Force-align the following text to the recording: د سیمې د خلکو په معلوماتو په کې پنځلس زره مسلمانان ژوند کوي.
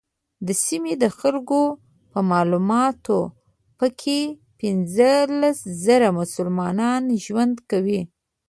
د 0.47 0.49
سیمې 0.65 0.93
د 1.03 1.05
خلکو 1.19 1.61
په 2.11 2.19
معلوماتو 2.31 3.19
په 3.79 3.87
کې 3.99 4.19
پنځلس 4.59 5.57
زره 5.85 6.07
مسلمانان 6.19 7.01
ژوند 7.25 7.55
کوي. 7.69 8.01